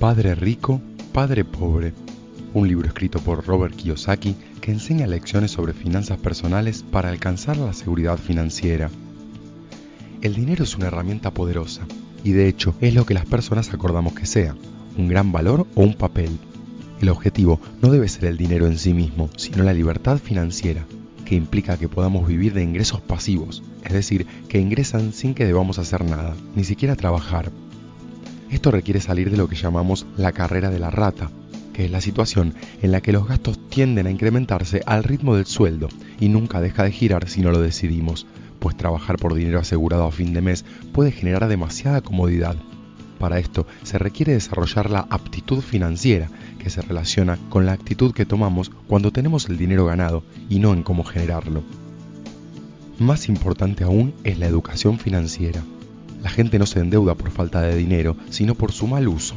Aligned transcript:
Padre 0.00 0.34
Rico, 0.34 0.80
Padre 1.12 1.44
Pobre, 1.44 1.92
un 2.54 2.66
libro 2.66 2.88
escrito 2.88 3.18
por 3.18 3.46
Robert 3.46 3.76
Kiyosaki 3.76 4.34
que 4.62 4.70
enseña 4.70 5.06
lecciones 5.06 5.50
sobre 5.50 5.74
finanzas 5.74 6.16
personales 6.16 6.82
para 6.90 7.10
alcanzar 7.10 7.58
la 7.58 7.74
seguridad 7.74 8.16
financiera. 8.16 8.88
El 10.22 10.34
dinero 10.34 10.64
es 10.64 10.74
una 10.74 10.86
herramienta 10.86 11.32
poderosa 11.32 11.82
y 12.24 12.32
de 12.32 12.48
hecho 12.48 12.74
es 12.80 12.94
lo 12.94 13.04
que 13.04 13.12
las 13.12 13.26
personas 13.26 13.74
acordamos 13.74 14.14
que 14.14 14.24
sea, 14.24 14.56
un 14.96 15.06
gran 15.06 15.32
valor 15.32 15.66
o 15.74 15.82
un 15.82 15.92
papel. 15.92 16.30
El 17.02 17.10
objetivo 17.10 17.60
no 17.82 17.90
debe 17.90 18.08
ser 18.08 18.24
el 18.24 18.38
dinero 18.38 18.66
en 18.66 18.78
sí 18.78 18.94
mismo, 18.94 19.28
sino 19.36 19.64
la 19.64 19.74
libertad 19.74 20.16
financiera, 20.16 20.86
que 21.26 21.34
implica 21.34 21.76
que 21.76 21.90
podamos 21.90 22.26
vivir 22.26 22.54
de 22.54 22.62
ingresos 22.62 23.02
pasivos, 23.02 23.62
es 23.84 23.92
decir, 23.92 24.26
que 24.48 24.60
ingresan 24.60 25.12
sin 25.12 25.34
que 25.34 25.44
debamos 25.44 25.78
hacer 25.78 26.06
nada, 26.06 26.34
ni 26.56 26.64
siquiera 26.64 26.96
trabajar. 26.96 27.52
Esto 28.50 28.70
requiere 28.70 29.00
salir 29.00 29.30
de 29.30 29.36
lo 29.36 29.48
que 29.48 29.56
llamamos 29.56 30.06
la 30.16 30.32
carrera 30.32 30.70
de 30.70 30.80
la 30.80 30.90
rata, 30.90 31.30
que 31.72 31.84
es 31.84 31.90
la 31.90 32.00
situación 32.00 32.54
en 32.82 32.90
la 32.92 33.00
que 33.00 33.12
los 33.12 33.28
gastos 33.28 33.58
tienden 33.68 34.06
a 34.06 34.10
incrementarse 34.10 34.82
al 34.86 35.04
ritmo 35.04 35.36
del 35.36 35.46
sueldo 35.46 35.88
y 36.18 36.28
nunca 36.28 36.60
deja 36.60 36.82
de 36.82 36.92
girar 36.92 37.28
si 37.28 37.42
no 37.42 37.52
lo 37.52 37.60
decidimos, 37.60 38.26
pues 38.58 38.76
trabajar 38.76 39.16
por 39.16 39.34
dinero 39.34 39.60
asegurado 39.60 40.04
a 40.04 40.12
fin 40.12 40.34
de 40.34 40.40
mes 40.40 40.64
puede 40.92 41.12
generar 41.12 41.48
demasiada 41.48 42.00
comodidad. 42.00 42.56
Para 43.20 43.38
esto 43.38 43.66
se 43.82 43.98
requiere 43.98 44.32
desarrollar 44.32 44.90
la 44.90 45.06
aptitud 45.10 45.60
financiera, 45.60 46.28
que 46.58 46.70
se 46.70 46.82
relaciona 46.82 47.38
con 47.50 47.66
la 47.66 47.72
actitud 47.72 48.12
que 48.12 48.26
tomamos 48.26 48.70
cuando 48.88 49.12
tenemos 49.12 49.48
el 49.48 49.58
dinero 49.58 49.86
ganado 49.86 50.24
y 50.48 50.58
no 50.58 50.72
en 50.72 50.82
cómo 50.82 51.04
generarlo. 51.04 51.62
Más 52.98 53.28
importante 53.28 53.84
aún 53.84 54.12
es 54.24 54.38
la 54.38 54.46
educación 54.46 54.98
financiera. 54.98 55.62
La 56.22 56.30
gente 56.30 56.58
no 56.58 56.66
se 56.66 56.80
endeuda 56.80 57.14
por 57.14 57.30
falta 57.30 57.62
de 57.62 57.76
dinero, 57.76 58.16
sino 58.28 58.54
por 58.54 58.72
su 58.72 58.86
mal 58.86 59.08
uso. 59.08 59.34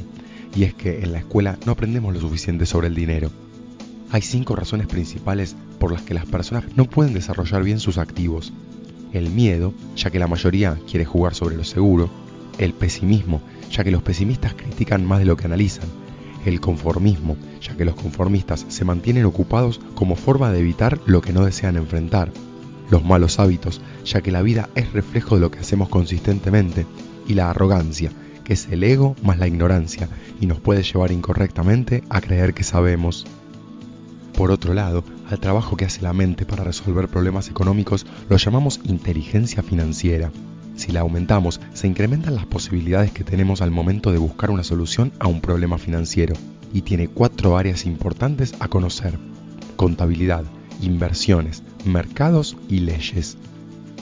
Y 0.56 0.64
es 0.64 0.74
que 0.74 1.02
en 1.02 1.12
la 1.12 1.20
escuela 1.20 1.58
no 1.66 1.72
aprendemos 1.72 2.14
lo 2.14 2.20
suficiente 2.20 2.66
sobre 2.66 2.88
el 2.88 2.96
dinero. 2.96 3.32
Hay 4.12 4.22
cinco 4.22 4.56
razones 4.56 4.88
principales 4.88 5.56
por 5.80 5.92
las 5.92 6.04
que 6.04 6.14
las 6.14 6.26
personas 6.26 6.66
no 6.76 6.86
pueden 6.86 7.14
desarrollar 7.14 7.64
bien 7.64 7.80
sus 7.80 7.98
activos. 7.98 8.54
El 9.12 9.30
miedo, 9.30 9.74
ya 9.96 10.12
que 10.12 10.20
la 10.20 10.28
mayoría 10.28 10.78
quiere 10.90 11.06
jugar 11.06 11.34
sobre 11.34 11.56
lo 11.56 11.64
seguro. 11.64 12.10
El 12.60 12.74
pesimismo, 12.74 13.42
ya 13.72 13.84
que 13.84 13.92
los 13.92 14.04
pesimistas 14.04 14.54
critican 14.54 15.06
más 15.06 15.20
de 15.20 15.26
lo 15.26 15.38
que 15.38 15.46
analizan 15.46 15.90
el 16.46 16.60
conformismo, 16.60 17.38
ya 17.62 17.76
que 17.76 17.86
los 17.86 17.96
conformistas 17.96 18.66
se 18.68 18.86
mantienen 18.86 19.26
ocupados 19.26 19.80
como 19.96 20.16
forma 20.16 20.52
de 20.52 20.60
evitar 20.60 21.00
lo 21.06 21.22
que 21.22 21.34
no 21.34 21.46
desean 21.46 21.78
enfrentar, 21.78 22.32
los 22.90 23.04
malos 23.04 23.40
hábitos, 23.40 23.82
ya 24.06 24.22
que 24.22 24.32
la 24.32 24.42
vida 24.42 24.70
es 24.76 24.94
reflejo 24.94 25.36
de 25.36 25.42
lo 25.42 25.52
que 25.52 25.60
hacemos 25.60 25.90
consistentemente, 25.90 26.86
y 27.28 27.34
la 27.34 27.50
arrogancia, 27.50 28.12
que 28.44 28.54
es 28.54 28.68
el 28.70 28.84
ego 28.84 29.16
más 29.24 29.38
la 29.38 29.48
ignorancia, 29.48 30.10
y 30.40 30.46
nos 30.46 30.60
puede 30.60 30.84
llevar 30.84 31.12
incorrectamente 31.12 32.04
a 32.10 32.22
creer 32.22 32.54
que 32.54 32.64
sabemos. 32.64 33.26
Por 34.34 34.52
otro 34.52 34.74
lado, 34.74 35.04
al 35.30 35.40
trabajo 35.40 35.78
que 35.78 35.86
hace 35.86 36.02
la 36.02 36.14
mente 36.14 36.46
para 36.46 36.64
resolver 36.64 37.08
problemas 37.08 37.50
económicos 37.50 38.06
lo 38.30 38.38
llamamos 38.38 38.80
inteligencia 38.84 39.64
financiera. 39.64 40.32
Si 40.76 40.92
la 40.92 41.02
aumentamos, 41.02 41.62
se 41.74 41.88
incrementan 41.88 42.36
las 42.36 42.48
posibilidades 42.48 43.12
que 43.12 43.24
tenemos 43.24 43.62
al 43.62 43.70
momento 43.70 44.12
de 44.12 44.18
buscar 44.18 44.50
una 44.50 44.64
solución 44.64 45.14
a 45.20 45.28
un 45.28 45.40
problema 45.40 45.78
financiero 45.78 46.36
y 46.74 46.82
tiene 46.82 47.08
cuatro 47.08 47.58
áreas 47.58 47.86
importantes 47.86 48.56
a 48.60 48.68
conocer. 48.68 49.20
Contabilidad, 49.76 50.46
inversiones, 50.82 51.64
mercados 51.86 52.58
y 52.70 52.80
leyes. 52.80 53.38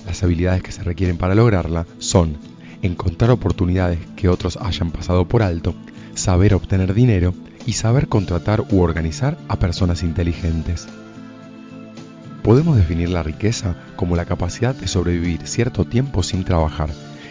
Las 0.05 0.23
habilidades 0.23 0.63
que 0.63 0.71
se 0.71 0.83
requieren 0.83 1.17
para 1.17 1.35
lograrla 1.35 1.85
son 1.99 2.37
encontrar 2.81 3.31
oportunidades 3.31 3.99
que 4.15 4.29
otros 4.29 4.57
hayan 4.57 4.91
pasado 4.91 5.27
por 5.27 5.43
alto, 5.43 5.75
saber 6.15 6.53
obtener 6.53 6.93
dinero 6.93 7.33
y 7.65 7.73
saber 7.73 8.07
contratar 8.07 8.65
u 8.71 8.81
organizar 8.81 9.37
a 9.47 9.57
personas 9.57 10.03
inteligentes. 10.03 10.87
Podemos 12.43 12.75
definir 12.75 13.09
la 13.09 13.21
riqueza 13.21 13.75
como 13.95 14.15
la 14.15 14.25
capacidad 14.25 14.73
de 14.73 14.87
sobrevivir 14.87 15.45
cierto 15.45 15.85
tiempo 15.85 16.23
sin 16.23 16.43
trabajar, 16.43 16.89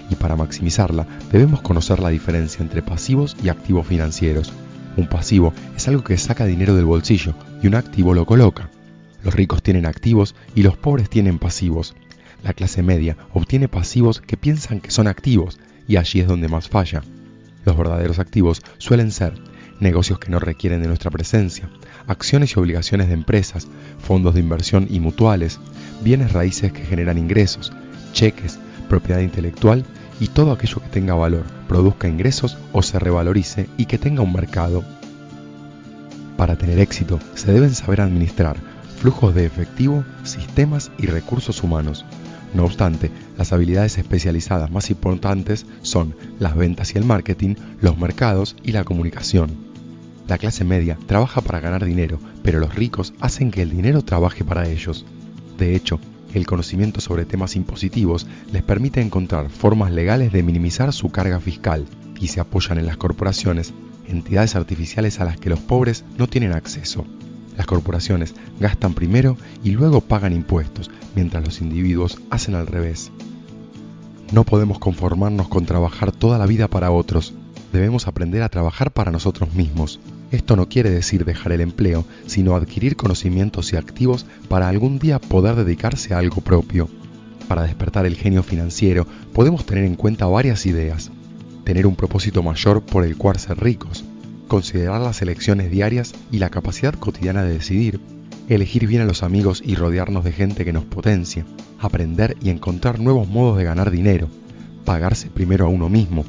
y 0.08 0.14
para 0.14 0.36
maximizarla 0.36 1.06
debemos 1.32 1.62
conocer 1.62 2.00
la 2.00 2.10
diferencia 2.10 2.62
entre 2.62 2.82
pasivos 2.82 3.36
y 3.42 3.48
activos 3.48 3.86
financieros. 3.86 4.52
Un 4.96 5.08
pasivo 5.08 5.52
es 5.76 5.88
algo 5.88 6.04
que 6.04 6.18
saca 6.18 6.46
dinero 6.46 6.74
del 6.74 6.84
bolsillo 6.84 7.34
y 7.62 7.66
un 7.66 7.74
activo 7.74 8.14
lo 8.14 8.26
coloca. 8.26 8.70
Los 9.22 9.34
ricos 9.34 9.62
tienen 9.62 9.86
activos 9.86 10.34
y 10.54 10.62
los 10.62 10.76
pobres 10.76 11.10
tienen 11.10 11.38
pasivos. 11.38 11.94
La 12.42 12.54
clase 12.54 12.82
media 12.82 13.16
obtiene 13.32 13.68
pasivos 13.68 14.20
que 14.20 14.36
piensan 14.36 14.80
que 14.80 14.90
son 14.90 15.06
activos 15.06 15.58
y 15.86 15.96
allí 15.96 16.20
es 16.20 16.26
donde 16.26 16.48
más 16.48 16.68
falla. 16.68 17.02
Los 17.64 17.76
verdaderos 17.76 18.18
activos 18.18 18.62
suelen 18.78 19.10
ser 19.10 19.34
negocios 19.80 20.18
que 20.18 20.30
no 20.30 20.38
requieren 20.38 20.82
de 20.82 20.88
nuestra 20.88 21.10
presencia, 21.10 21.70
acciones 22.06 22.54
y 22.54 22.60
obligaciones 22.60 23.08
de 23.08 23.14
empresas, 23.14 23.66
fondos 23.98 24.34
de 24.34 24.40
inversión 24.40 24.86
y 24.90 25.00
mutuales, 25.00 25.58
bienes 26.02 26.32
raíces 26.32 26.72
que 26.72 26.84
generan 26.84 27.18
ingresos, 27.18 27.72
cheques, 28.12 28.58
propiedad 28.88 29.20
intelectual 29.20 29.84
y 30.18 30.28
todo 30.28 30.52
aquello 30.52 30.80
que 30.80 30.88
tenga 30.88 31.14
valor, 31.14 31.44
produzca 31.68 32.08
ingresos 32.08 32.58
o 32.72 32.82
se 32.82 32.98
revalorice 32.98 33.68
y 33.76 33.86
que 33.86 33.98
tenga 33.98 34.22
un 34.22 34.32
mercado. 34.32 34.84
Para 36.36 36.56
tener 36.56 36.78
éxito 36.78 37.18
se 37.34 37.52
deben 37.52 37.74
saber 37.74 38.00
administrar 38.00 38.69
flujos 39.00 39.34
de 39.34 39.46
efectivo, 39.46 40.04
sistemas 40.24 40.90
y 40.98 41.06
recursos 41.06 41.62
humanos. 41.62 42.04
No 42.52 42.64
obstante, 42.64 43.10
las 43.38 43.50
habilidades 43.52 43.96
especializadas 43.96 44.70
más 44.70 44.90
importantes 44.90 45.64
son 45.80 46.14
las 46.38 46.54
ventas 46.54 46.94
y 46.94 46.98
el 46.98 47.04
marketing, 47.04 47.54
los 47.80 47.96
mercados 47.96 48.56
y 48.62 48.72
la 48.72 48.84
comunicación. 48.84 49.56
La 50.28 50.36
clase 50.36 50.64
media 50.64 50.98
trabaja 51.06 51.40
para 51.40 51.60
ganar 51.60 51.84
dinero, 51.86 52.20
pero 52.42 52.60
los 52.60 52.74
ricos 52.74 53.14
hacen 53.20 53.50
que 53.50 53.62
el 53.62 53.70
dinero 53.70 54.02
trabaje 54.02 54.44
para 54.44 54.68
ellos. 54.68 55.06
De 55.56 55.74
hecho, 55.74 55.98
el 56.34 56.46
conocimiento 56.46 57.00
sobre 57.00 57.24
temas 57.24 57.56
impositivos 57.56 58.26
les 58.52 58.62
permite 58.62 59.00
encontrar 59.00 59.48
formas 59.48 59.92
legales 59.92 60.30
de 60.30 60.42
minimizar 60.42 60.92
su 60.92 61.08
carga 61.10 61.40
fiscal 61.40 61.86
y 62.20 62.28
se 62.28 62.40
apoyan 62.40 62.76
en 62.76 62.86
las 62.86 62.98
corporaciones, 62.98 63.72
entidades 64.06 64.56
artificiales 64.56 65.20
a 65.20 65.24
las 65.24 65.38
que 65.38 65.48
los 65.48 65.60
pobres 65.60 66.04
no 66.18 66.26
tienen 66.26 66.52
acceso. 66.52 67.06
Las 67.60 67.66
corporaciones 67.66 68.34
gastan 68.58 68.94
primero 68.94 69.36
y 69.62 69.72
luego 69.72 70.00
pagan 70.00 70.32
impuestos, 70.32 70.90
mientras 71.14 71.44
los 71.44 71.60
individuos 71.60 72.18
hacen 72.30 72.54
al 72.54 72.66
revés. 72.66 73.12
No 74.32 74.44
podemos 74.44 74.78
conformarnos 74.78 75.46
con 75.48 75.66
trabajar 75.66 76.10
toda 76.10 76.38
la 76.38 76.46
vida 76.46 76.68
para 76.68 76.90
otros, 76.90 77.34
debemos 77.70 78.06
aprender 78.06 78.42
a 78.42 78.48
trabajar 78.48 78.92
para 78.92 79.10
nosotros 79.10 79.52
mismos. 79.52 80.00
Esto 80.30 80.56
no 80.56 80.70
quiere 80.70 80.88
decir 80.88 81.26
dejar 81.26 81.52
el 81.52 81.60
empleo, 81.60 82.06
sino 82.24 82.56
adquirir 82.56 82.96
conocimientos 82.96 83.74
y 83.74 83.76
activos 83.76 84.24
para 84.48 84.66
algún 84.66 84.98
día 84.98 85.18
poder 85.18 85.54
dedicarse 85.54 86.14
a 86.14 86.18
algo 86.18 86.40
propio. 86.40 86.88
Para 87.46 87.64
despertar 87.64 88.06
el 88.06 88.16
genio 88.16 88.42
financiero 88.42 89.06
podemos 89.34 89.66
tener 89.66 89.84
en 89.84 89.96
cuenta 89.96 90.24
varias 90.24 90.64
ideas. 90.64 91.10
Tener 91.64 91.86
un 91.86 91.94
propósito 91.94 92.42
mayor 92.42 92.80
por 92.80 93.04
el 93.04 93.18
cual 93.18 93.38
ser 93.38 93.58
ricos. 93.58 94.06
Considerar 94.50 95.00
las 95.00 95.22
elecciones 95.22 95.70
diarias 95.70 96.12
y 96.32 96.38
la 96.40 96.50
capacidad 96.50 96.92
cotidiana 96.92 97.44
de 97.44 97.52
decidir. 97.52 98.00
Elegir 98.48 98.88
bien 98.88 99.02
a 99.02 99.04
los 99.04 99.22
amigos 99.22 99.62
y 99.64 99.76
rodearnos 99.76 100.24
de 100.24 100.32
gente 100.32 100.64
que 100.64 100.72
nos 100.72 100.84
potencie. 100.84 101.44
Aprender 101.78 102.36
y 102.42 102.50
encontrar 102.50 102.98
nuevos 102.98 103.28
modos 103.28 103.56
de 103.56 103.62
ganar 103.62 103.92
dinero. 103.92 104.28
Pagarse 104.84 105.30
primero 105.30 105.66
a 105.66 105.68
uno 105.68 105.88
mismo. 105.88 106.24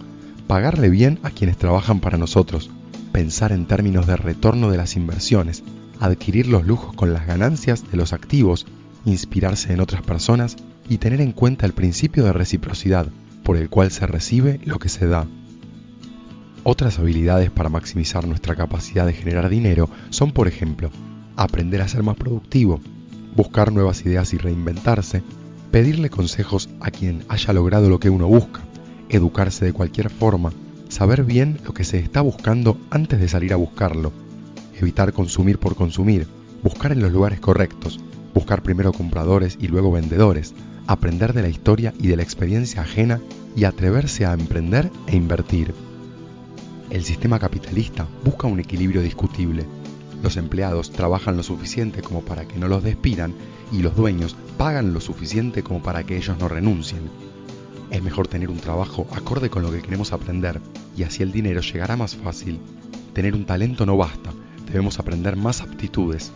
Pagarle 0.46 0.90
bien 0.90 1.18
a 1.24 1.32
quienes 1.32 1.58
trabajan 1.58 2.00
para 2.00 2.20
nosotros 2.20 2.70
pensar 3.12 3.52
en 3.52 3.66
términos 3.66 4.08
de 4.08 4.16
retorno 4.16 4.72
de 4.72 4.78
las 4.78 4.96
inversiones, 4.96 5.64
adquirir 6.00 6.48
los 6.48 6.66
lujos 6.66 6.96
con 6.96 7.14
las 7.14 7.28
ganancias 7.28 7.90
de 7.90 7.98
los 7.98 8.14
activos, 8.14 8.66
inspirarse 9.04 9.74
en 9.74 9.82
otras 9.82 10.02
personas 10.02 10.56
y 10.88 10.98
tener 11.00 11.22
en 11.22 11.32
cuenta 11.32 11.66
el 11.66 11.74
principio 11.74 12.24
de 12.24 12.34
reciprocidad, 12.34 13.08
por 13.44 13.58
el 13.58 13.70
cual 13.70 13.92
se 13.92 14.08
recibe 14.08 14.60
lo 14.64 14.80
que 14.80 14.88
se 14.90 15.08
da. 15.08 15.28
Otras 16.64 17.00
habilidades 17.00 17.50
para 17.50 17.70
maximizar 17.70 18.28
nuestra 18.28 18.56
capacidad 18.56 19.08
de 19.08 19.14
generar 19.14 19.50
dinero 19.50 19.90
son, 20.12 20.32
por 20.32 20.48
ejemplo, 20.48 20.92
aprender 21.36 21.82
a 21.82 21.88
ser 21.88 22.04
más 22.04 22.16
productivo, 22.18 22.80
buscar 23.36 23.72
nuevas 23.72 24.06
ideas 24.06 24.32
y 24.34 24.38
reinventarse, 24.38 25.24
pedirle 25.72 26.12
consejos 26.12 26.70
a 26.80 26.92
quien 26.92 27.24
haya 27.30 27.52
logrado 27.54 27.90
lo 27.90 28.00
que 28.00 28.12
uno 28.12 28.28
busca, 28.28 28.62
educarse 29.10 29.66
de 29.66 29.74
cualquier 29.74 30.12
forma, 30.12 30.54
saber 30.88 31.24
bien 31.24 31.58
lo 31.66 31.74
que 31.74 31.84
se 31.84 31.98
está 31.98 32.22
buscando 32.22 32.78
antes 32.92 33.20
de 33.20 33.28
salir 33.28 33.54
a 33.54 33.58
buscarlo, 33.58 34.12
evitar 34.80 35.14
consumir 35.14 35.58
por 35.58 35.76
consumir, 35.76 36.28
buscar 36.62 36.92
en 36.92 37.02
los 37.02 37.12
lugares 37.12 37.40
correctos, 37.40 38.00
buscar 38.36 38.62
primero 38.62 38.94
compradores 38.94 39.58
y 39.60 39.68
luego 39.68 39.92
vendedores, 39.92 40.54
aprender 40.86 41.34
de 41.34 41.42
la 41.42 41.50
historia 41.50 41.92
y 42.00 42.08
de 42.08 42.18
la 42.18 42.24
experiencia 42.24 42.84
ajena 42.84 43.20
y 43.56 43.64
atreverse 43.64 44.28
a 44.28 44.34
emprender 44.34 44.92
e 45.08 45.16
invertir. 45.16 45.74
El 46.92 47.06
sistema 47.06 47.40
capitalista 47.40 48.06
busca 48.22 48.48
un 48.48 48.60
equilibrio 48.60 49.02
discutible. 49.02 49.66
Los 50.22 50.36
empleados 50.36 50.92
trabajan 50.92 51.38
lo 51.38 51.42
suficiente 51.42 52.02
como 52.02 52.20
para 52.20 52.46
que 52.46 52.60
no 52.60 52.68
los 52.68 52.84
despidan 52.84 53.34
y 53.72 53.82
los 53.82 53.96
dueños 53.96 54.36
pagan 54.58 54.92
lo 54.92 55.00
suficiente 55.00 55.64
como 55.64 55.82
para 55.82 56.04
que 56.04 56.18
ellos 56.18 56.38
no 56.38 56.50
renuncien. 56.50 57.10
Es 57.92 58.04
mejor 58.04 58.28
tener 58.28 58.50
un 58.50 58.58
trabajo 58.58 59.08
acorde 59.14 59.50
con 59.50 59.64
lo 59.64 59.72
que 59.72 59.82
queremos 59.82 60.12
aprender 60.12 60.60
y 60.98 61.04
así 61.04 61.24
el 61.24 61.32
dinero 61.32 61.62
llegará 61.62 61.96
más 61.96 62.18
fácil. 62.18 62.60
Tener 63.14 63.36
un 63.36 63.46
talento 63.46 63.86
no 63.86 63.96
basta, 63.96 64.34
debemos 64.66 65.00
aprender 65.00 65.38
más 65.38 65.62
aptitudes. 65.62 66.34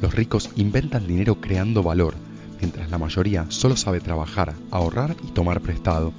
Los 0.00 0.14
ricos 0.14 0.50
inventan 0.54 1.08
dinero 1.08 1.40
creando 1.40 1.82
valor, 1.82 2.14
mientras 2.60 2.92
la 2.92 2.98
mayoría 2.98 3.46
solo 3.48 3.76
sabe 3.76 3.98
trabajar, 3.98 4.54
ahorrar 4.70 5.16
y 5.26 5.32
tomar 5.32 5.62
prestado. 5.62 6.12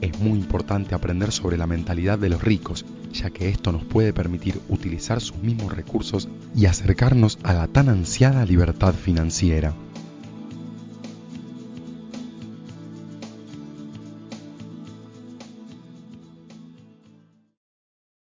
Es 0.00 0.18
muy 0.18 0.38
importante 0.38 0.94
aprender 0.94 1.32
sobre 1.32 1.58
la 1.58 1.66
mentalidad 1.66 2.18
de 2.18 2.30
los 2.30 2.42
ricos, 2.42 2.86
ya 3.12 3.30
que 3.30 3.48
esto 3.48 3.72
nos 3.72 3.84
puede 3.84 4.12
permitir 4.12 4.60
utilizar 4.68 5.20
sus 5.20 5.38
mismos 5.38 5.74
recursos 5.74 6.28
y 6.54 6.66
acercarnos 6.66 7.38
a 7.42 7.54
la 7.54 7.66
tan 7.66 7.88
ansiada 7.88 8.44
libertad 8.44 8.94
financiera. 8.94 9.74